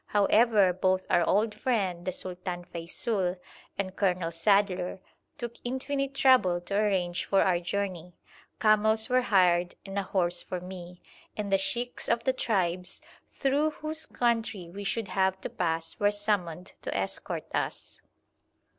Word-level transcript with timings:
However, 0.07 0.73
both 0.73 1.05
our 1.11 1.23
old 1.23 1.53
friend 1.53 2.05
the 2.05 2.11
Sultan 2.11 2.65
Feysul 2.65 3.37
and 3.77 3.95
Colonel 3.95 4.31
Sadler 4.31 4.99
took 5.37 5.57
infinite 5.63 6.15
trouble 6.15 6.59
to 6.61 6.73
arrange 6.73 7.23
for 7.23 7.43
our 7.43 7.59
journey; 7.59 8.15
camels 8.59 9.09
were 9.09 9.21
hired 9.21 9.75
and 9.85 9.99
a 9.99 10.01
horse 10.01 10.41
for 10.41 10.59
me, 10.59 11.03
and 11.37 11.51
the 11.51 11.59
sheikhs 11.59 12.09
of 12.09 12.23
the 12.23 12.33
tribes 12.33 12.99
through 13.29 13.69
whose 13.69 14.07
country 14.07 14.71
we 14.71 14.83
should 14.83 15.09
have 15.09 15.39
to 15.41 15.51
pass 15.51 15.99
were 15.99 16.09
summoned 16.09 16.73
to 16.81 16.91
escort 16.97 17.45
us. 17.53 18.01